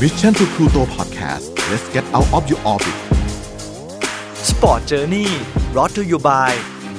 [0.00, 2.96] Mission to Pluto Podcast let's get out of your orbit
[4.32, 5.26] Sport Journey
[5.74, 6.50] brought to you by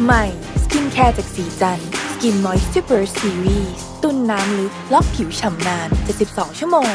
[0.06, 0.24] ใหม่
[0.64, 1.80] สกินแคร์จากสีจัน
[2.12, 5.90] สกินมอยส์ u เ e อร์ซีรีส์ตุ้นน้ำลึกล็อกผิวฉ่ำนาน
[6.24, 6.92] 72 ชั่วโมง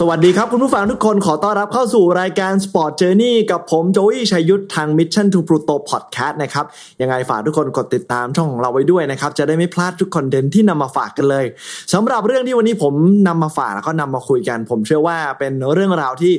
[0.00, 6.64] สวัสดีครับคุณผู้ฟังทุกคนขอต้อนรับเข้าสู่รายการ Sport Journey กับผมโจวี่ชัยยุทธทาง Mission to Pluto Podcast นะครับ
[7.00, 11.44] ยังไงฝากทุกคนกดติดตามช่องของเราไว้ด้วยนะครับ จะได้ไม่พลาดทุก content ที่นำมาฝากกันเลย
[11.92, 12.94] สำหรับเรื่องที่วันนี้ผม
[13.28, 16.32] นำมาฝากแล้วก็นำมาคุยกัน ผมเชื่อว่าเป็นเรื่องราวที่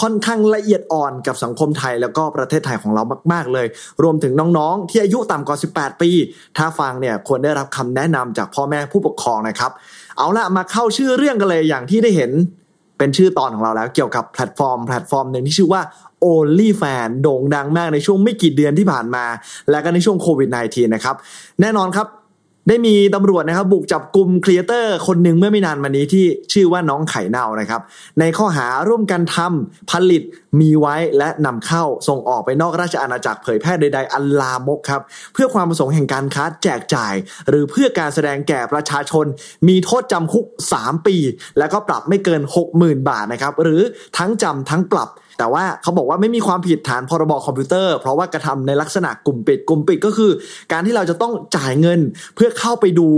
[0.00, 3.02] ค่อนข้างละเอียดอ่อนกับสังคมไทย แล้วก็ประเทศไทยของเรา
[3.32, 3.66] มาก ๆ เลย
[4.02, 6.10] รวมถึงน้องๆ ที่อายุต่ำกว่า 18 ปี
[6.56, 9.70] ถ้าฟังเนี่ยควรได้รับคำแนะนำจากพ่อแม่ผู้ปกครองนะครับ
[10.18, 12.32] เอาละมาเข้าชื่อเรื่องกันเลยอย่างที่ได้เห็น
[12.98, 15.82] เป็นชื่อตอนของเราแล้วเกี่ยวกับแพลตฟอร์ม แพลตฟอร์มหนึ่งที่ชื่อว่า
[16.24, 19.24] OnlyFans โด่งดังมากในช่วงไม่กี่เดือนที่ผ่านมา
[19.70, 21.16] และก็ในช่วงโควิด -19 นะครับ
[21.60, 22.06] แน่นอนครับ
[22.68, 27.80] ได้มีตำรวจนะครับบุกจับกลุ่มครีเอเตอร์คนหนึ่งเมื่อไม่นานมานี้ที่ชื่อว่าน้องไข่เน่านะครับ
[28.20, 30.22] ในข้อหาร่วมกันทำผลิต
[30.60, 35.02] มีไว้และนำเข้าส่งออกไปนอกราชอาณาจักรเผยแพร่ใดๆอันลามกครับ
[35.34, 37.14] เพื่อความประสงค์แห่งการค้าแจกจ่าย
[37.48, 39.26] หรือเพื่อการแสดงแก่ประชาชน
[39.68, 40.44] มีโทษจำคุก
[40.78, 41.16] 3 ปี
[41.58, 42.42] แล้วก็ปรับไม่เกิน
[42.74, 43.80] 60,000 บาทนะครับ หรือ
[44.18, 50.30] ทั้งจำทั้งปรับ แต่ว่าเขาบอกว่าไม่มีความผิดฐานพรบคอมพิวเตอร์ เพราะว่ากระทำในลักษณะกลุ่มปิดกลุ่มปิดก็คือ
[50.72, 52.00] การที่เราจะต้องจ่ายเงิน
[52.34, 53.08] เพื่อเข้าไปดู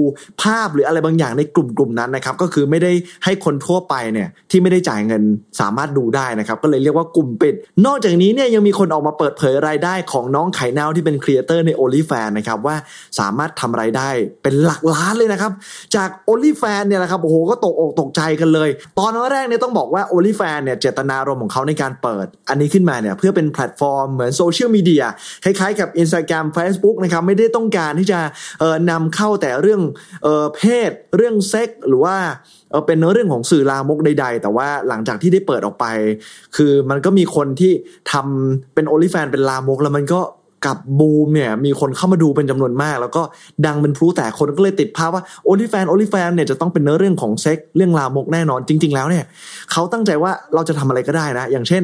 [0.42, 2.92] ภาพหรืออะไรบางอย่างในกลุ่มกลุ่มนั้นนะครับ ก็คือไม่ได้
[3.24, 5.22] ให้คนทั่วไปเนี่ยที่ไม่ได้จ่ายเงิน
[5.60, 7.54] สามารถดูได้นะครับ ก็เลยเรียกว่ากลุ่มปิด
[7.86, 12.76] นอกจากนี้เนี่ยยังมีคนออกมาเปิดเผยรายได้ของน้องไข่เน่าที่เป็น creator ใน OnlyFans นะครับว่า
[13.18, 14.08] สามารถทำรายได้
[14.42, 15.52] เป็นหลักล้านเลยนะครับ
[15.96, 25.04] จาก OnlyFans เนี่ยนะครับโอ้โหก็ตกอกตกใจกันเลย ตอนแรกเนี่ยต้องบอกว่า OnlyFans เนี่ยเจตนารมณ์ของเขาในการเปิด อันนี้ขึ้นมาเนี่ยเพื่อเป็นแพลตฟอร์มเหมือนโซเชียลมีเดีย
[25.44, 28.20] คล้ายๆกับ Instagram Facebook นะครับไม่ได้ต้องการที่จะ
[28.60, 29.80] เอ่อนำเข้าแต่เรื่อง
[30.22, 32.16] เอ่อเพศเรื่องเซ็กหรือว่า
[32.70, 35.86] เออเป็นเรื่องของสื่อลามกใด ๆ แต่ว่าหลังจากที่ได้เปิดออกไป
[36.56, 37.72] คือมันก็มีคนที่
[38.12, 40.20] ทำเป็นโอลิแฟนเป็นลามกแล้วมันก็
[40.66, 43.22] กับบูมเนี่ยมีคนเข้ามาดูเป็นจำนวนมาก แล้วก็
[43.66, 49.24] ดังเป็นพลุแต่คนก็เลยติดภาพว่าโอลิแฟนโอลิแฟนเนี่ยจะต้องเป็นเนื้อเรื่องของเซ็กเรื่องลามกแน่นอน จริง ๆ แล้วเนี่ย
[49.72, 51.82] เขาตั้งใจว่าเราจะทำอะไรก็ได้นะ อย่างเช่น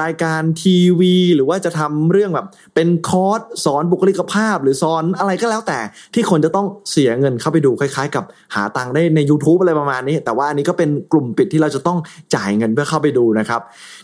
[0.00, 5.78] รายการทีวี หรือว่าจะทำเรื่องแบบเป็นคอร์สสอนบุคลิกภาพ หรือสอนอะไรก็แล้วแต่
[6.14, 11.98] ที่คนจะต้องเสียเงินเข้าไปดูคล้าย ๆ กับหาตังค์ได้ใน YouTube อะไรประมาณนี้ แต่ว่าอันนี้ก็เป็นกลุ่มปิดที่เราจะต้อง
[12.34, 13.60] จ่ายเงินเพื่อเข้าไปดูนะครับ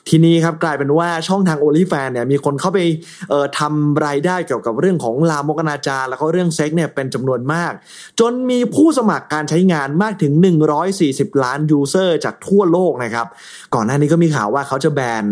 [0.09, 2.79] ทีนี้ครับกลายเป็นว่าช่องทาง o n l y f a n เนี่ยมีคนเข้าไป
[3.31, 7.73] เอ่อทำรายได้เกี่ยวกับเรื่องของลามกอนาจารแล้วก็เรื่องเซ็กเนี่ยเป็นจำนวนมาก
[8.21, 10.33] จนมีผู้สมัครการใช้งานมากถึง
[10.89, 13.27] 140 ล้าน user จากทั่วโลกนะครับ
[13.75, 15.25] ก่อนหน้านี้ก็มีข่าวว่าเขาจะแบน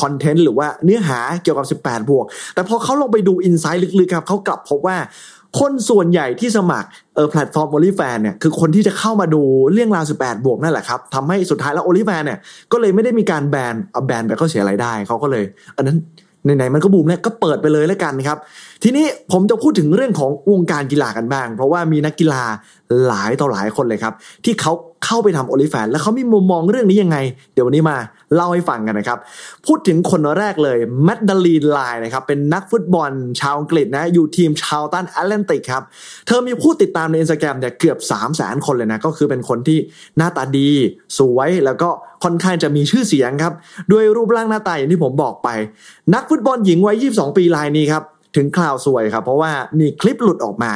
[0.00, 4.98] content หรือว่าเนื้อหาเกี่ยวกับ 18 บวก แต่พอเขาลงไปดู insight ลึกๆครับเขากลับพบว่า
[5.60, 9.42] คนส่วนใหญ่ที่สมัครเออแพลตฟอร์ม OnlyFans เนี่ยคือคนที่จะเข้ามาดู
[9.72, 12.38] เรื่องราว 18 บวกนั่นแหละครับทำให้สุดท้ายแล้ว OnlyFans เนี่ย
[12.72, 15.44] ก็เลยไม่ได้มีการแบนเอาแบนไปก็เสียรายได้เขาก็เลย
[15.76, 15.96] อันนั้น
[16.44, 18.38] ไหนๆมันก็บูมแล้วก็เปิดไปเลยแล้วกันครับ
[18.82, 22.42] ทีนี้ผมจะพูดถึงเรื่องของวงการกีฬากันบ้าง เพราะว่ามีนักกีฬา
[23.06, 24.14] หลายต่อหลายคนเลยครับ
[24.44, 24.72] ที่เขา
[25.04, 27.18] เข้าไปทำ OnlyFans แล้วเขามีมุมมองเรื่องนี้ยังไง
[27.54, 27.96] เดี๋ยววันนี้มา
[28.34, 29.18] เล่าให้ฟังกันนะครับ
[29.66, 33.10] พูดถึงคนแรกเลย Madelene Wright นะครับ เป็นนักฟุตบอล
[33.40, 35.82] ชาวอังกฤษนะ อยู่ทีม Charlton Athletic ครับ
[36.26, 39.78] เธอมีผู้ติดตามในอินสตาแกรมเนี่ยเกือบ 3 0 0แสนคนเลยนะ ก็คือเป็นคนที่
[40.16, 40.70] หน้าตาดี
[41.18, 41.88] สวยแล้วก็
[42.24, 43.52] ค่อนข้างจะมีชื่อเสียงครับ
[43.92, 45.48] ด้วยรูปร่างหน้าตาอย่างที่ผมบอกไป
[46.14, 48.02] นักฟุตบอลหญิงวัย 22 ปีรายนี้ครับ
[48.36, 50.72] ถึงคราวสวยครับ เพราะว่ามีคลิปหลุดออกมา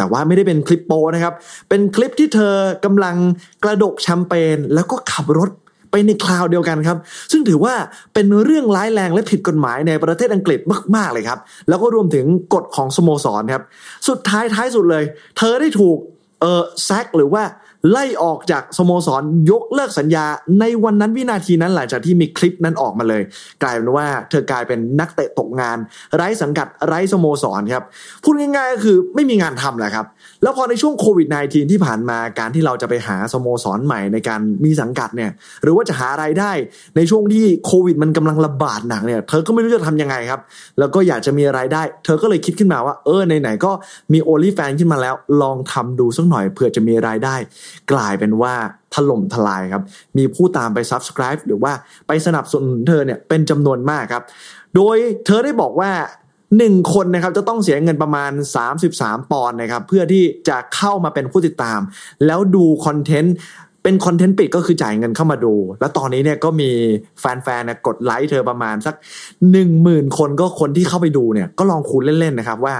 [0.00, 1.34] แต่ว่าไม่ได้เป็นคลิปโป้นะครับ
[1.68, 3.16] เป็นคลิปที่เธอกำลัง
[3.64, 5.50] กระดกแชมเปญแล้วก็ขับรถ
[5.90, 6.98] ไปในคลาวเดียวกันครับ
[7.32, 7.74] ซึ่งถือว่า
[8.14, 10.60] เป็นเรื่องร้ายแรงและผิดกฎหมายในประเทศอังกฤษ
[10.96, 11.38] มาก ๆ เลยครับ
[11.68, 13.62] แล้วก็รวมถึงกฎของสโมสรครับ
[14.08, 15.04] สุดท้ายท้ายสุดเลย
[15.38, 15.96] เธอได้ถูก
[16.40, 17.42] เออแซกหรือว่า
[17.90, 20.26] ไล่ออกจากสโมสรยกเลิกสัญญา
[20.60, 23.22] ในวันนั้นวินาทีนั้นหลังจากที่มีคลิปนั้นออกมาเลย
[23.62, 25.78] กลายเป็นว่าเธอกลายเป็นนักเตะตกงาน
[26.16, 27.84] ไร้สังกัดไร้สโมสรครับ
[28.22, 30.06] พูดง่ายๆก็คือไม่มีงานทำแหละครับ
[30.42, 35.30] แล้วพอในช่วงโควิด -19 ที่ผ่านมาการที่เราจะไปหาสโมสรใหม่ในการมีสังกัดเนี่ย
[35.62, 36.52] หรือว่าจะหาไรายได้
[36.96, 40.40] ในช่วงที่โควิด มันกำลังระบาดหนักเนี่ยเธอก็ไม่รู้จะทำยังไงครับ
[40.78, 43.72] แล้วก็อยากจะมีรายได้ เธอก็เลยคิดขึ้นมาว่าเออไหนๆก็
[44.12, 47.34] มีโอลิแฟนขึ้นมาแล้ว ลองทำดูสักหน่อยเผื่อจะมีรายได้
[47.92, 48.54] กลายเป็นว่า
[48.94, 49.82] ถล่มทลายครับ
[50.18, 51.72] มีผู้ตามไป subscribe หรือว่า
[52.06, 54.22] ไปสนับสนุนเธอเนี่ยเป็นจำนวนมากครับ
[54.76, 54.96] โดย
[55.26, 55.90] เธอได้บอกว่า
[56.58, 58.32] หนึ่งคนนะครับจะต้องเสียเงินประมาณ
[58.80, 61.80] 33 ปอนด์นะครับเพื่อที่จะเข้ามาเป็นผู้ติดตาม
[62.26, 63.34] แล้วดูคอนเทนต์
[63.82, 66.70] เป็นคอนเทนต์ปิดก็คือจ่ายเงินเข้ามาดู แล้วตอนนี้เนี่ยก็มี
[67.20, 68.94] แฟนๆกดไลค์เธอประมาณสัก
[69.44, 72.74] 1 0,000 คนก็คนที่เข้าไปดูเนี่ยก็ลองคูณเล่นๆนะครับว่า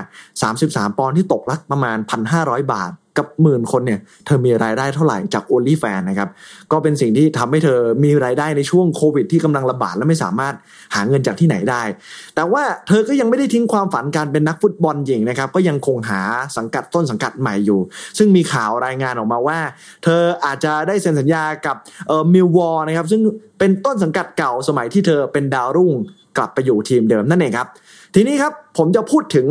[0.46, 1.96] 33 ปอนด์ที่ตกละประมาณ
[2.34, 6.28] 1,500 บาท กับหมื่นคนเนี่ยเธอมีรายได้เท่าไหร่จาก OnlyFans นะครับ
[6.72, 10.54] ก็เป็นสิ่งที่ทำให้เธอมีรายได้ในช่วงโควิดที่กำลังระบาดและไม่สามารถ
[10.94, 11.82] หาเงินจากที่ไหนได้
[12.34, 16.20] แต่ว่าเธอก็ยังไม่ได้ทิ้งความฝันการเป็นนักฟุตบอลหญิงนะครับก็ยังคงหา
[16.56, 17.80] สังกัดต้นสังกัดใหม่อยู่
[18.18, 19.58] ซึ่งมีข่าวรายงานออกมาว่า
[20.04, 21.76] เธออาจจะได้เซ็นสัญญากับ
[22.08, 23.20] เอ่อมิลวอร์นะครับซึ่ง
[23.58, 25.92] เป็นต้นสังกัดเก่าสมัยที่เธอเป็นดาวรุ่ง
[26.36, 27.68] กลับไปอยู่ทีมเดิมนั่นเองครับ
[28.14, 29.46] ทีนี้ครับผมจะพูดถึง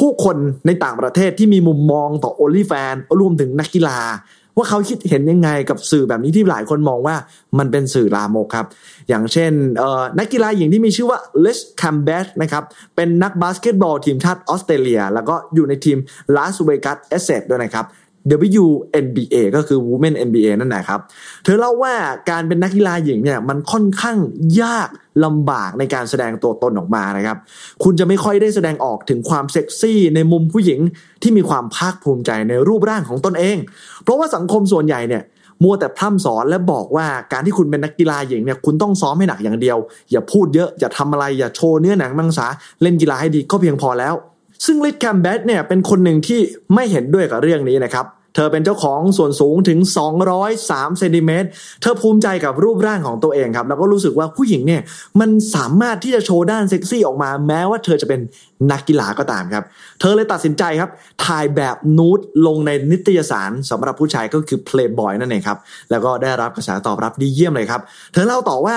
[0.00, 0.36] ผู้คน
[0.66, 4.00] ในต่างประเทศที่มีมุมมองต่อ OnlyFans รวมถึงนักกีฬา
[4.56, 7.16] ว่าเขาคิดเห็นยังไงกับสื่อแบบนี้ที่หลายคนมองว่า
[7.58, 8.66] มันเป็นสื่อลามกครับ
[9.08, 9.52] อย่างเช่น
[10.18, 12.64] นักกีฬาหญิงที่มีชื่อว่า Liz Cambage นะครับ
[12.96, 15.98] เป็นนักบาสเกตบอลทีมชาติออสเตรเลีย แล้วก็อยู่ในทีม
[16.36, 17.86] Las Vegas Aces ด้วยนะครับ
[18.62, 21.00] WNBA ก็คือ Women NBA นั่นแหละครับ
[21.44, 21.94] เธอเล่าว่า
[22.30, 24.18] การเป็นนักกีฬาหญิงเนี่ยมันค่อนข้าง
[24.62, 24.88] ยาก
[25.24, 27.36] ลำบากในการแสดงตัวตนออกมานะครับ
[27.82, 30.80] คุณจะไม่ค่อยได้แสดงออกถึงความเซ็กซี่ในมุมผู้หญิง
[31.22, 33.56] ที่มีความภาคภูมิใจในรูปร่างของตนเอง
[34.02, 35.24] เพราะว่าสังคมส่วนใหญ่เนี่ย
[35.64, 39.78] มัวแต่พร่ำสอนและบอกว่าการที่คุณเป็นนักกีฬาหญิงเนี่ยคุณต้องซ้อมให้หนักอย่างเดียว
[40.10, 42.46] อย่าพูดเยอะอย่าทำอะไรอย่าโชว์เนื้อหนังมังสา
[42.82, 44.14] เล่นกีฬาให้ดีก็เพียงพอแล้ว
[44.64, 46.40] ซึ่งลิทแคมแบทเนี่ยเป็นคนหนึ่งที่
[46.74, 49.78] ไม่เห็นด้วยกับเรื่องนี้นะครับเธอเป็นเจ้าของส่วนสูงถึง
[50.38, 51.48] 203เซนติเมตร
[51.80, 54.82] เธอภูมิใจกับรูปร่างของตัวเองครับ แล้วก็รู้สึกว่าผู้หญิงเนี่ย
[55.20, 58.20] มันสามารถที่จะโชว์ด้านเซ็กซี่ออกมา แม้ว่าเธอจะเป็น
[58.70, 59.64] นักกีฬาก็ตามครับ
[60.00, 60.90] เธอเลยตัดสินใจครับ
[61.24, 65.58] ถ่ายแบบนูดลงในนิตยสารสำหรับผู้ชายก็คือ Playboy นั่นเองครับ
[65.90, 67.80] แล้วก็ได้รับกระแสตอบรับดีเยี่ยมเลยครับ
[68.12, 68.76] เธอเล่าต่อว่า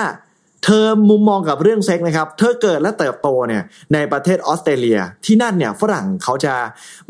[0.64, 3.62] เธอมุมมองกับเรื่องเซ็กส์นะครับ เธอเกิดและเติบโตเนี่ย
[3.94, 6.54] ในประเทศออสเตรเลีย ที่นั่นเนี่ยฝรั่งเขาจะ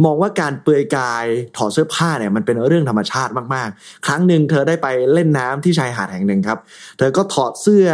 [0.05, 1.25] มองว่าการเปลือยกาย
[1.57, 6.59] ถอดเสื้อผ้าเนี่ยมันเป็นเรื่องธรรมชาติมากๆ ครั้งหนึ่งเธอได้ไปเล่นน้ำที่ชายหาดแห่งหนึ่งครับ
[6.99, 7.87] เธอก็ถอดเสื้อ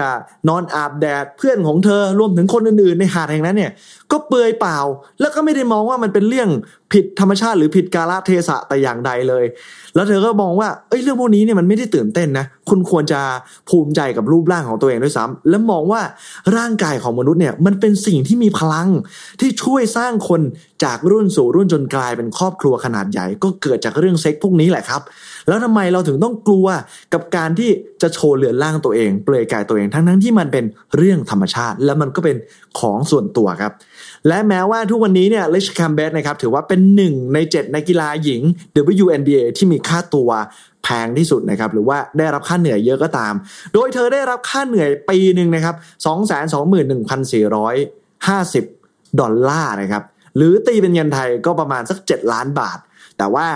[0.49, 3.71] นอนอาบแดดเพื่อนของเธอรวมถึงคนอื่นๆ ในหาดแห่งนั้นเนี่ย
[4.12, 4.79] ก็เปลือยเปล่า
[5.21, 6.49] แล้วก็ไม่ได้มองว่ามันเป็นเรื่อง
[6.93, 9.45] ผิดธรรมชาติหรือผิดกาลเทศะแต่อย่างใดเลย
[9.95, 13.21] แล้วเธอก็มองว่าเอ้ยเรื่องพวกนี้เนี่ยมันไม่ได้ตื่นเต้นนะ คุณควรจะ
[13.69, 16.01] ภูมิใจกับรูปร่างของตัวเองด้วยซ้ำและมองว่า
[16.57, 18.89] ร่างกายของมนุษย์เนี่ยมันเป็นสิ่งที่มีพลัง
[19.41, 20.41] ที่ช่วยสร้างคน
[20.85, 25.03] จากรุ่นสู่รุ่นจนกลายเป็นครอบครัวขนาดใหญ่ ก็เกิดจากเรื่องเซ็กพวกนี้แหละครับ
[25.48, 26.66] แล้วทำไมเราถึงต้องกลัว
[27.12, 27.70] กับการที่
[28.02, 30.64] จะโชว์เรือนร่างตัวเองเปลือยกายตัวเองทั้งทั้งที่มันเป็น
[30.96, 32.37] เรื่องธรรมชาติ และมันก็เป็น
[32.78, 33.72] ของส่วนตัวครับ
[34.28, 38.42] และแม้ว่าทุกวันนี้เนี่ยลิชคัมเบสนะครับถือว่าเป็นหนึ่งในเจ็ดนักกีฬาหญิง
[39.02, 40.31] WNBA ที่มีค่าตัว
[40.84, 43.34] แพงที่สุดนะครับหรือว่าได้รับค่าเหนื่อยเยอะก็ตาม
[43.75, 45.75] โดยเธอได้รับค่าเหนื่อยปีหนึ่งนะครับ
[47.46, 50.02] 221,450 ดอลลาร์นะครับ
[50.37, 52.78] หรือตีเป็นเงินไทยก็ประมาณสัก 7 ล้านบาท
[53.19, 53.46] แต่ว่า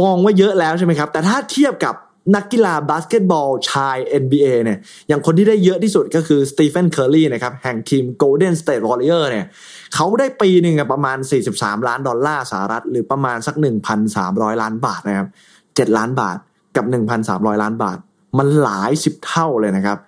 [0.00, 1.94] มองว่าเยอะแล้วใช่ไหมครับ แต่ถ้าเทียบกับ
[2.36, 4.78] นักกีฬาบาสเกตบอลชาย NBA เนี่ย
[5.08, 9.46] อย่างคนที่ได้เยอะที่สุดก็คือสตีเฟนเคอร์รีนะครับ แห่งทีม Golden State Warrior เนี่ย
[9.94, 11.18] เขาได้ปีหนึ่งประมาณ
[11.52, 13.54] 43 ล้านดอลลาร์สหรัฐ หรือประมาณสัก
[14.08, 15.28] 1,300 ล้านบาทนะครับ
[15.66, 16.36] 7 ล้านบาท
[16.76, 16.84] กับ
[17.24, 17.98] 1,300 ล้านบาท
[18.38, 19.98] มันหลายสิบเท่าเลยนะครับ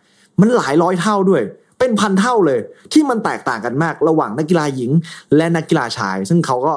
[0.40, 1.42] มันหลายร้อยเท่าด้วย
[1.78, 2.60] เป็นพันเท่าเลย
[2.92, 4.90] ที่มันแตกต่างกันมากระหว่างนักกีฬาหญิง
[5.36, 6.74] และนักกีฬาชาย ซึ่งเขาก็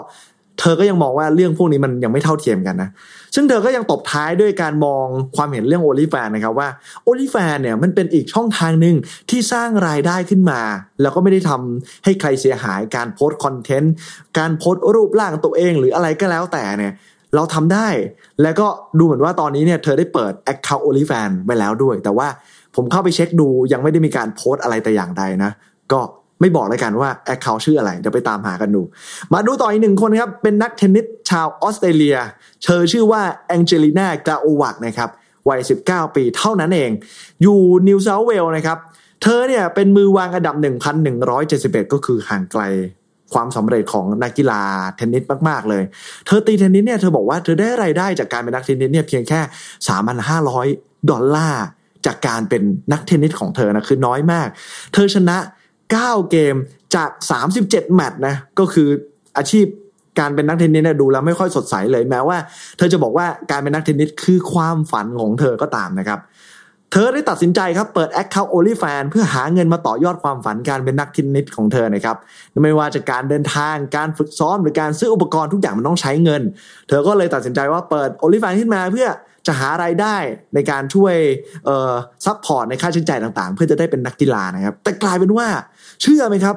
[0.59, 2.89] เธอก็ยังมองว่าเรื่องพวกนี้มันยังไม่เท่าเทียมกันนะ
[3.35, 6.69] ซึ่งเธอก็ยังตบท้ายด้วยการมองความเห็นเรื่องโอลิแฟนนะครับว่า
[7.03, 8.95] โอลิแฟนเนี่ยมันเป็นอีกช่องทางหนึ่ง
[9.29, 10.61] ที่สร้างรายได้ขึ้นมา
[11.01, 13.93] แล้วก็ไม่ได้ทำให้ใครเสียหายการโพสต์คอนเทนต์
[14.37, 16.93] การโพสต์รูปร่างตัวเองหรืออะไรก็แล้วแต่เนี่ย
[17.35, 17.87] เราทำได้
[18.41, 18.67] แล้วก็
[18.97, 22.27] ดูเหมือนว่าตอนนี้เนี่ยเธอได้เปิด Account o n l y f a n ไปแล้วด้วย แต่ว่า
[22.75, 25.51] ผมเข้าไปเช็คดูยังไม่ได้มีการโพสต์อะไรแต่อย่างใดนะ
[25.91, 25.99] ก็
[26.41, 28.81] ไม่บอกเลยกันว่า Account ชื่ออะไร เดี๋ยวไปตามหากันดู
[29.33, 32.17] มาดูต่ออีกหนึ่งคนครับ เป็นนักเทนนิสชาวออสเตรเลีย
[32.63, 35.09] เธอชื่อว่าแองเจลิน่ากาโอวักนะครับ
[35.49, 36.91] วัย 19 ปีเท่านั้นเอง
[37.41, 38.77] อยู่นิวเซาท์เวลนะครับ
[39.23, 40.55] เธอเนี่ยเป็นมือวางอันดับ
[41.23, 42.63] 1,171 ก็คือห่างไกล
[43.33, 44.61] ความสำเร็จของนักกีฬา
[44.97, 45.83] เทนนิสมากๆเลย
[46.25, 49.39] เธอตีเทนนิสเนี่ยเธอบอกว่าเธอได้รายได้จากการเป็นนักเทนนิสเนี่ยเพียงแค่
[50.45, 51.65] 3,500 ดอลลาร์
[52.05, 54.47] จากการเป็นนักเทนนิสของเธอนะคือน้อยมาก
[54.93, 55.37] เธอชนะ
[55.93, 56.55] 9 เกม
[56.95, 57.09] จาก
[57.51, 58.89] 37 แมตช์นะ ก็คือ
[59.37, 59.65] อาชีพ
[60.19, 62.37] การเป็นนักเทนนิสเนี่ยดูแล้วไม่ค่อยสดใสเลยแม้ว่า
[62.77, 66.19] เธอจะบอกว่าการเป็นนักเทนนิสคือความฝันของเธอก็ตามนะครับ
[66.91, 72.17] เธอได้ตัดสินใจครับเปิด Account OnlyFans เพื่อหาเงินมาต่อยอดความฝันการเป็นนักเทนนิสของเธอนะครับ
[72.63, 76.41] ไม่ว่าจะการเดินทางการฝึกซ้อมหรือการซื้ออุปกรณ์ทุกอย่างมันต้องใช้เงิน
[76.87, 79.07] เธอก็เลยตัดสินใจว่าเปิด OnlyFans ขึ้นมาเพื่อ
[79.47, 80.15] จะหารายได้
[80.53, 81.15] ในการช่วย
[81.65, 81.93] เอ่อ
[82.25, 85.47] support ในค่าใช้จ่ายต่างๆ เพื่อจะได้เป็นนักกีฬานะครับ แต่กลายเป็นว่า
[86.01, 86.55] เชื่อไหมครับ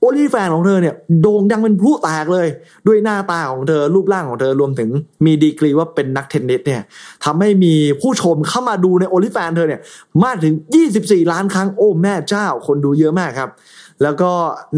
[0.00, 2.46] OnlyFans ของเธอเนี่ยโด่งดังเป็นพลุแตกเลย
[2.86, 4.90] ด้วยหน้าตาของเธอรูปร่างของเธอรวมถึง
[5.24, 6.82] มีดีกรีว่าเป็นนักเทนนิสเนี่ย
[7.24, 9.80] ทำให้มีผู้ชมเข้ามาดูใน OnlyFans เธอเนี่ย
[10.24, 10.54] มากถึง
[10.92, 13.50] 24 ล้านครั้งโอ้แม่เจ้าคนดูเยอะมากครับ
[14.02, 14.30] แล้วก็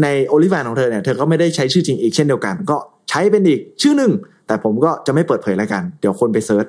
[0.03, 2.77] ใน OnlyFans ของเธอเนี่ยเธอก็ไม่ได้ใช้ชื่อจริงอีกเช่นเดียวกัน ก็
[3.09, 4.11] ใช้เป็นอีกชื่อหนึ่ง
[4.49, 6.65] แต่ผมก็จะไม่เปิดเผยแล้วกัน เดี๋ยวคนไป search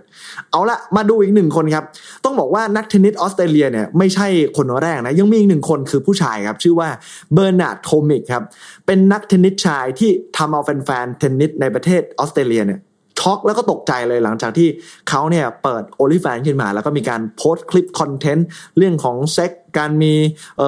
[0.51, 1.85] เอาละมาดูอีกหนึ่งคนครับ
[2.25, 6.89] ต้องบอกว่านักเทนนิสออสเตรเลียเนี่ยไม่ใช่คนแรกนะ ยังมีอีกหนึ่งคนคือผู้ชายครับ ชื่อว่า
[7.35, 8.45] เบอร์นาร์ดโทมิกครับ
[8.87, 12.81] เป็นนักเทนนิสชายที่ทำเอาแฟนๆเทนนิสในประเทศออสเตรเลียเนี่ย
[13.21, 14.69] ช็อกแล้วก็ตกใจเลยหลังจากที่
[15.09, 18.47] เขาเนี่ยเปิด OnlyFans ขึ้นมา แล้วก็มีการโพสต์คลิป content
[18.77, 20.15] เรื่องของเซ็กส์การมี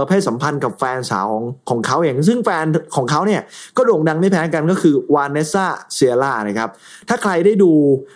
[0.06, 2.64] เพศสัมพันธ์กับแฟนสาวของของเขาเอง ซึ่งแฟน
[2.96, 3.42] ของเขาเนี่ย
[3.76, 6.70] ก็โด่งดังไม่แพ้กันก็คือวานเนสซาเซียร่านะครับ
[7.08, 7.72] ถ้าใครได้ดู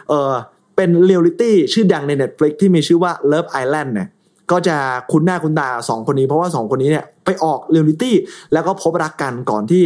[0.08, 0.32] เออ
[0.76, 4.08] เป็นเรียลลิตี้ชื่อดังใน Netflix ที่มีชื่อว่า Love Island เนี่ย
[4.52, 4.76] ก็จะ
[5.12, 8.16] คุ้นหน้าคุ้นตาสองคนนี้เพราะว่าสองคนนี้เนี่ยไปออกเรียลลิตี้
[8.52, 9.84] แล้วก็พบรักกันก่อนที่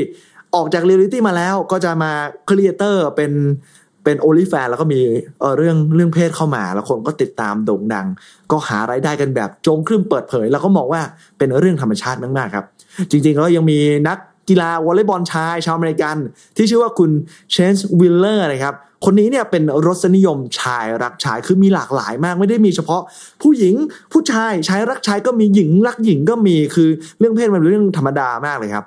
[0.54, 2.12] ออกจากเรียลลิตี้มาแล้วก็จะมา
[2.48, 3.32] creator เป็น
[4.04, 5.00] เป็น OnlyFans แล้วก็มี
[5.40, 8.06] เออเรื่องเรื่องเพศเข้ามา แล้วคนก็ติดตามโด่งดัง
[8.50, 11.02] ก็หารายได้กันแบบโจ๋งครึ่มเปิดเผย แล้วก็มองว่า
[11.38, 12.64] เป็นเรื่องธรรมชาติมากๆครับ
[13.10, 13.78] จริงๆแล้วยังมี
[14.08, 16.16] นักกีฬาวอลเลย์บอลชายชาวอเมริกัน
[16.56, 17.10] ที่ชื่อว่าคุณ
[17.52, 23.02] เชนส์วิลเลอร์นะครับคนนี้เนี่ยเป็นรสนิยมชายรักชายคือมีหลากหลายมากไม่ได้มีเฉพาะ
[23.42, 23.74] ผู้หญิง
[24.12, 26.88] ผู้ชายชายรักชายก็มีหญิงรักหญิงก็มีคือ
[27.18, 28.84] เรื่องเพศมันเป็นเรื่องธรรมดามากเลยครับ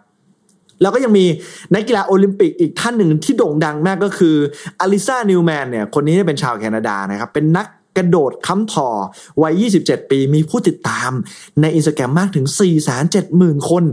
[0.82, 1.25] แล้วก็ยังมี
[1.74, 4.36] นักกีฬาโอลิมปิกอีกท่านหนึ่งที่โด่งดังมากก็คือ
[4.80, 8.89] อลิซานิวแมนเนี่ยคนนี้เป็นชาวแคนาดานะครับ เป็นนักกระโดดค้ำถ่อ
[9.44, 11.12] วัย 27 ปี มีผู้ติดตาม
[11.62, 12.46] ในอินสตาแกรมมากถึง
[13.08, 13.84] 470,000 คน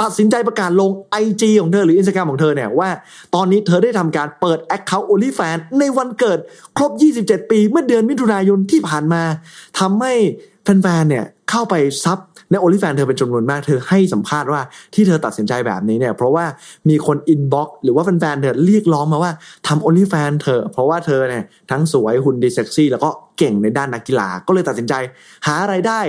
[0.00, 0.90] ตัดสินใจประกาศลง
[1.24, 2.90] IG ของเธอหรืออินสตาแกรมของเธอเนี่ยว่า
[3.34, 6.38] ตอนนี้เธอได้ทำการเปิด Account o n l y f a n ในวันเกิด
[6.76, 6.90] ครบ
[7.22, 9.22] 27 ปี เมื่อเดือนมิถุนายนที่ผ่านมา
[9.78, 10.12] ทำให้
[10.62, 12.18] แฟนๆเนี่ยเข้าไป sub
[12.50, 14.60] ใน OnlyFans เธอเป็นจำนวนมากเธอให้สัมภาษณ์ว่า
[14.94, 16.44] ที่เธอตัดสินใจแบบนี้เนี่ยเพราะว่า
[16.88, 19.32] มีคน inbox หรือว่าแฟนๆเธอเรียกร้องมาว่า
[19.66, 24.94] ทำ OnlyFans เถอะ เพราะว่าเธอเนี่ยทั้งสวยหุ่นดีเซ็กซี่แล้วก็เก่งในด้านนักกีฬาก็เลยตัดสินใจ
[25.46, 26.00] หารายได้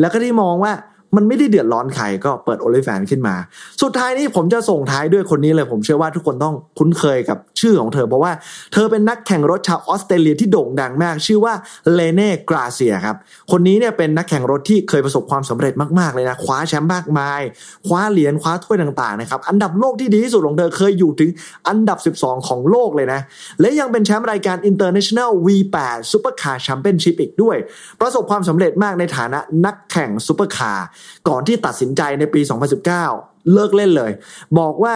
[0.00, 0.72] แล้วก็ได้มองว่า
[1.16, 3.36] มันไม่ได้เดือดร้อนใครก็เปิด OnlyFans ขึ้นมา
[3.82, 8.32] สุดท้ายนี้ผมจะส่งท้ายด้วยคนนี้เลย ผมเชื่อว่าทุกคนต้องคุ้นเคยกับชื่อของเธอ เพราะว่า
[8.72, 11.54] เธอเป็นนักแข่งรถชาวออสเตรเลียที่โด่งดังมาก ชื่อว่า
[11.94, 13.16] เลเน่กราเซียครับ
[13.50, 17.40] คนนี้เนี่ยเป็นนักแข่งรถที่เคยประสบความสำเร็จมากๆเลยนะ คว้าแชมป์มากมาย
[17.86, 21.30] คว้าเหรียญคว้าถ้วยต่างๆนะครับอันดับโลกที่ดีที่สุดของเธอเคยอยู่ถึง
[21.68, 23.20] อันดับ 12 ของโลกเลยนะ
[23.60, 27.56] และยังเป็นแชมป์รายการ International V8 Supercar Championship อีกด้วย
[28.00, 30.86] ประสบความสำเร็จมากในฐานะนักแข่งซูเปอร์คาร์
[31.28, 34.12] ก่อนที่ตัดสินใจในปี 2019 เลิกเล่นเลย
[34.58, 34.94] บอกว่า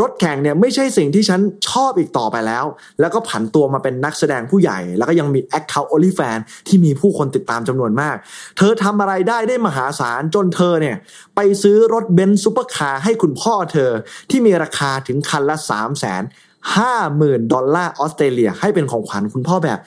[0.00, 2.64] รถแข่งเนี่ยไม่ใช่สิ่งที่ฉันชอบอีกต่อไปแล้ว
[3.00, 6.38] แล้วก็ผันตัวมาเป็นนักแสดงผู้ใหญ่ แล้วก็ยังมี Account o n l y f a n
[6.68, 8.16] ที่มีผู้คนติดตามจำนวนมาก
[8.56, 10.96] เธอทำอะไรได้ได้มหาศาลจนเธอเนี่ย
[11.36, 13.90] ไปซื้อรถเบนซ์ซูเปอร์คาร์ให้คุณพ่อเธอ
[14.30, 19.78] ที่มีราคาถึงคันละ 3 0 0 0 0 0ห้าหมื่นดอลลาร์ออสเตรเลียให้เป็นของขวัญคุณพ่อแบบ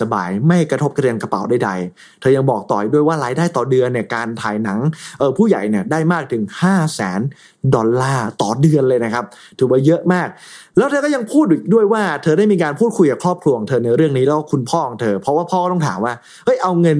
[0.00, 4.78] สบายๆ ไม่กระทบกระเทือนกระเป๋าใดๆ เธอยังบอกต่อยด้วยว่ารายได้ต่อเดือนเนี่ยการถ่ายหนัง
[5.18, 7.20] เออผู้ใหญ่เนี่ยได้มากถึง 5 0 0แสน
[7.74, 9.24] ดอลลาร์ต่อเดือนเลยนะครับ
[9.58, 10.28] ถือว่าเยอะมาก
[10.76, 16.14] แล้วเธอก็ยังพูดด้วยว่าเธอได้มีการพูดคุยกับครอบครัวของเธอในเรื่องนี้แล้วคุณพ่อของเธอ เพราะว่าพ่อต้องถามว่า
[16.44, 16.98] เฮ้ยเอาเงิน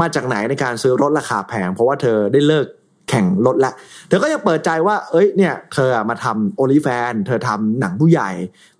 [0.00, 2.66] มาจากไหนในการซื้อรถราคาแพงเพราะว่าเธอได้เลิก
[3.08, 3.72] แข่งรถละ
[4.08, 8.30] เธอก็ยังเปิดใจว่า เอ้ย เนี่ย เธอมาทำโอลิแฟน เธอทำหนังผู้ใหญ่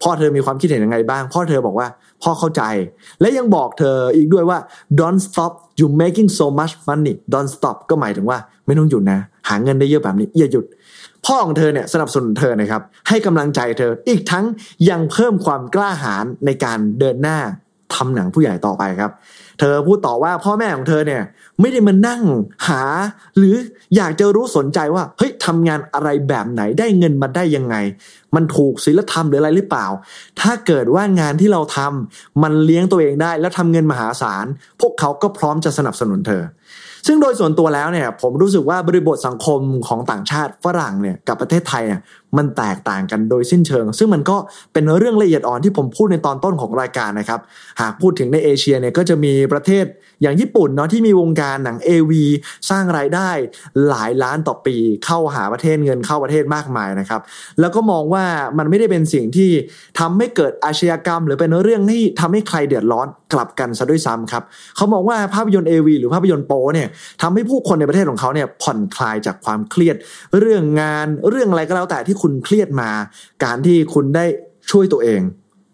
[0.03, 1.89] พ่อเธอมีความคิดเห็นยังไงบ้าง พ่อเธอบอกว่า
[2.23, 2.63] พ่อเข้าใจ
[3.21, 4.59] และยังบอกเธออีกด้วยว่า
[5.01, 10.65] don't stop you making so much money don't stop ก็หมายถึงว่าไม่ต้องหยุดนะ หาเงินได้เยอะแบบนี้ อย่าหยุด
[11.27, 14.45] พ่อของเธอเนี่ยสนับสนุนเธอนะครับ ให้กำลังใจเธอ อีกทั้ง
[14.91, 17.39] ยังเพิ่มความกล้าหาญในการเดินหน้า
[17.95, 19.11] ทำหนังผู้ใหญ่ต่อไปครับ
[19.59, 21.23] เธอพูดต่อว่าพ่อแม่ของเธอเนี่ย
[21.61, 22.23] ไม่ได้มานั่ง
[22.69, 22.83] หา
[23.37, 23.55] หรือ
[23.97, 27.77] อยากจะรู้สนใจว่าเฮ้ยทำงานอะไรแบบไหนได้เงินมาได้ยังไง
[28.35, 29.87] มันถูกศีลธรรมหรืออะไรหรือเปล่า
[30.41, 34.47] ถ้าเกิดว่างานที่เราทำมันเลี้ยงตัวเองได้แล้วทำเงินมหาศาล
[34.81, 36.43] พวกเขาก็พร้อมจะสนับสนุนเธอ
[37.07, 42.01] ซึ่งโดยส่วนตัวแล้วเนี่ย ผมรู้สึกว่าบริบทสังคมของต่างชาติฝรั่งเนี่ยกับประเทศไทยเนี่ย
[42.37, 44.37] มันแตกต่างกันโดยสิ้นเชิง ซึ่งมันก็
[44.73, 47.41] เป็นเรื่องละเอียดอ่อนที่ผมพูดในตอนต้นของรายการนะครับ
[47.81, 49.85] หากพูดถึงในเอเชียเนี่ยก็จะมีประเทศ
[50.23, 52.13] อย่างญี่ปุ่นเนาะที่มีวงการหนัง AV
[52.71, 53.31] สร้างรายได้
[53.89, 57.21] หลายล้านต่อปีเข้าหาประเทศเงินเข้าประเทศมากมายนะครับ
[57.61, 58.25] แล้วก็มองว่า
[58.59, 59.51] มันไม่ได้เป็นสิ่งที่
[59.99, 64.43] ทำให้เกิดอาชญากรรม หรือเป็นเรื่องที่ทำให้ใครเดือดร้อนกลับกันซะด้วยซ้ำครับ
[64.77, 66.89] เขามองว่าภาพยนตร์ AV หรือภาพยนตร์โป๊เนี่ย
[67.23, 69.97] ทำให้ผู้คนในประเทศของเขาเนี่ยผ่อนคลายจากความเครียด
[70.41, 72.91] เรื่องงานเรื่องอะไรก็แล้วแต่ที่คุณเครียดมา
[73.45, 74.25] การที่คุณได้
[74.71, 75.21] ช่วยตัวเอง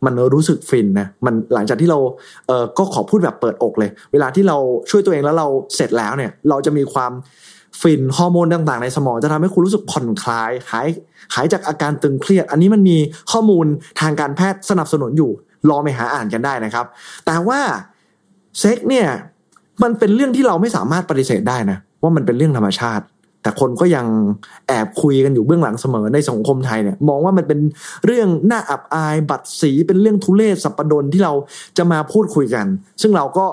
[0.05, 1.99] มันรู้สึกฟินนะมันหลังจากที่เรา
[2.47, 4.57] เออก็ขอพูดแบบเปิดอกเลย เวลาที่เรา
[4.91, 7.13] ช่วยตัวเองแล้วเราเสร็จแล้วเนี่ย เราจะมีความ
[7.81, 10.89] ฟินฮอร์โมนต่างๆ ในสมองจะทำให้คุณรู้สึกผ่อนคลายหาย
[11.35, 12.97] หายจากอาการตึงเครียด อันนี้มันมี
[13.33, 13.67] ข้อมูล
[14.01, 15.31] ทางการแพทย์สนับสนุนอยู่
[15.71, 16.87] ลองไปหาอ่านกันได้นะครับ
[17.27, 17.61] แต่ว่า
[18.61, 19.09] เซ็กเนี่ย
[19.83, 23.05] มันเป็นเรื่องที่เราไม่สามารถปฏิเสธได้นะว่ามันเป็นเรื่องธรรมชาติ
[23.45, 24.07] แต่คนก็ยัง
[24.69, 27.61] แอบคุยกันอยู่เบื้องหลังเสมอในสังคมไทยเนี่ยมองว่ามันเป็น
[28.07, 31.33] เรื่องน่าอับอายบัตรสีเป็นเรื่องทุเลศสัปดนที่เรา
[31.79, 32.67] จะมาพูดคุยกัน
[33.03, 33.47] ซึ่งเราก็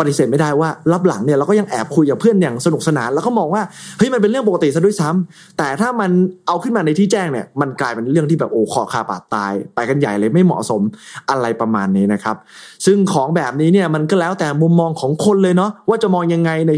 [0.00, 3.62] ปฏิเสธไม่ได้ว่ารับหลังเนี่ยเราก็ยังแอบคุยกับเพื่อนอย่างสนุกสนาน แล้วก็มองว่า
[3.98, 6.10] เฮ้ยมันเป็นเรื่องปกติซะด้วยซ้ำแต่ถ้ามัน
[6.46, 10.82] เอาขึ้นมาในที่แจ้งเนี่ยมันกลายเป็นเรื่องที่แบบโอ้คอคาบาดตาย ไปกันใหญ่เลยไม่เหมาะสม
[11.30, 12.36] อะไรประมาณนี้นะครับ
[12.86, 16.72] ซึ่งของแบบนี้เนี่ยมันก็แล้วแต่มุมมองของคนเลยเนาะว่าจะมองยังไงใน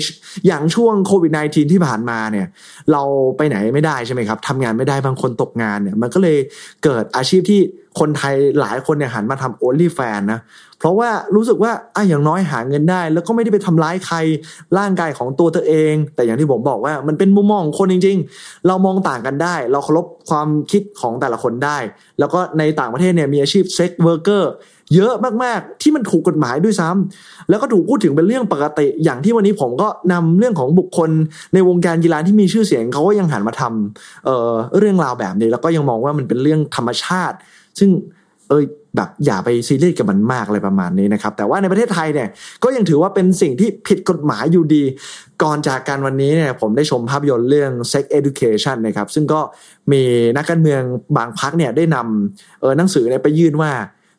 [0.47, 2.47] อย่างช่วงโควิด -19 ที่ผ่านมาเนี่ย
[2.93, 3.03] เรา
[3.37, 6.39] ไปไหนไม่ได้ใช่ไหมครับทำงานไม่ได้บางคนตกงานเนี่ยมันก็เลย
[6.85, 7.61] เกิดอาชีพที่
[8.01, 10.41] คนไทยหลายคนเนี่ยหันมาทำ only fan นะ
[10.79, 14.17] เพราะว่ารู้สึกว่าอะอย่างน้อยหาเงินได้ แล้วก็ไม่ได้ไปทำร้ายใคร
[14.79, 21.79] ร่างกายของตัวเธอเอง แต่อย่างที่ผมบอกว่ามันเป็นมุมมองของคนจริง ๆ เรามองต่างกันได้ เราเคารพความคิดของแต่ละคนได้
[22.19, 24.53] แล้วก็ในต่างประเทศเนี่ยมีอาชีพ sex worker
[24.95, 31.11] เยอะมากๆ ที่มันถูกกฎหมายด้วยซ้ำแล้วก็ถูกพูดถึงเป็นเรื่องปกติ อย่างที่วันนี้ผมก็นำเรื่องของบุคคล
[31.55, 37.37] ในวงการกีฬาที่มีชื่อเสียงเขาก็ยังหันมาทำเอ่อเรื่องราวแบบนี้ แล้วก็ยังมองว่ามันเป็นเรื่องธรรมชาติ
[37.79, 37.91] ซึ่ง
[38.49, 38.65] เอย
[38.97, 42.29] แบบอย่าไปซีเรียสกับมันมากอะไรประมาณนี้นะครับ แต่ว่าในประเทศไทยเนี่ย
[42.65, 44.85] ก็ยังถือว่าเป็นสิ่งที่ผิดกฎหมายอยู่ดี
[45.43, 49.41] ก่อนจากการวันนี้เนี่ยผมได้ชมภาพยนตร์เรื่อง Sex Education นะครับ ซึ่งก็
[49.93, 50.03] มี
[50.37, 50.83] นักการเมือง
[51.17, 53.71] บางพักเนี่ยได้นำเออหนังสือเนี่ยไปยื่นว่า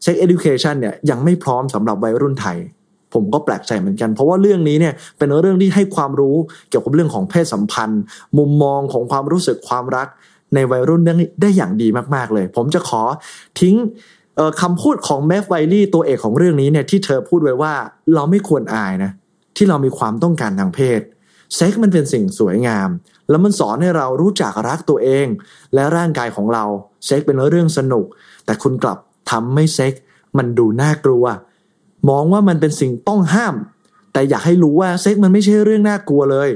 [0.05, 2.57] Sex Education เนี่ยยังไม่พร้อมสำหรับวัยรุ่นไทย
[3.13, 6.35] ผมก็แปลกใจเหมือนกัน เพราะว่าเรื่องนี้เนี่ยเป็นเรื่องที่ให้ความรู้
[6.69, 8.01] เกี่ยวกับเรื่องของเพศสัมพันธ์
[8.37, 10.07] มุมมองของความรู้สึกความรัก
[10.53, 13.01] ในวัยรุ่นได้ได้อย่างดีมากๆเลย ผมจะขอ
[13.59, 13.75] ทิ้ง
[14.61, 17.73] คำพูดของ Maeve Wiley ตัวเอกของเรื่องนี้เนี่ยที่เธอพูดไว้ว่า
[18.13, 19.11] เราไม่ควรอายนะ
[19.55, 21.01] ที่เรามีความต้องการทางเพศ
[21.55, 22.89] เซ็กมันเป็นสิ่งสวยงาม
[23.29, 25.27] แล้วมันสอนให้เรารู้จักรักตัวเอง
[25.73, 26.65] และร่างกายของเรา
[27.05, 28.05] เซ็กเป็นเรื่องสนุก
[28.45, 28.97] แต่คุณกลับ
[29.31, 29.93] ทำให้เซ็ก
[30.37, 31.25] มันดูน่ากลัว
[32.09, 33.55] มองว่ามันเป็นสิ่งต้องห้าม
[34.13, 36.49] แต่อยากให้รู้ว่าเซ็กมันไม่ใช่เรื่องน่ากลัวเลย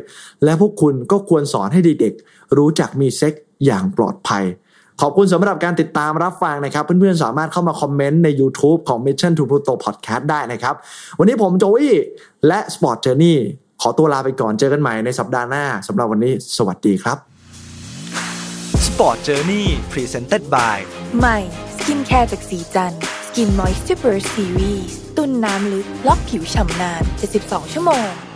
[0.44, 3.34] และพวกคุณก็ควรสอนให้เด็กๆรู้จักมีเซ็ก
[3.66, 4.44] อย่างปลอดภัย
[5.02, 10.76] ขอบคุณสำหรับการติดตามรับฟังนะครับ เพื่อนๆ สามารถเข้ามาคอมเมนต์ใน YouTube ของ Mission to Pluto Podcast ได้นะครับ
[11.20, 11.96] วันนี้ผมโจวี่
[12.48, 13.38] และ Sport Journey
[13.82, 17.18] ขอตัวลาไปก่อนเจอกันใหม่ในสัปดาห์หน้าสำหรับวันนี้ สวัสดีครับ
[18.86, 20.78] Sport Journey Presented by
[21.20, 21.38] ใหม่
[21.78, 22.94] สกินแคร์จากศรีจัน
[23.28, 27.04] ทร์ Skin Moisture Series ตุนน้ำลึกล็อกผิวฉ่ำนาน
[27.38, 28.27] 72 ชั่วโมง